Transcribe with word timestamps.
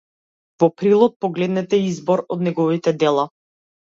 Во 0.63 0.69
прилог 0.81 1.13
погледнете 1.25 1.81
избор 1.91 2.25
од 2.37 2.45
неговите 2.49 2.95
дела. 3.05 3.31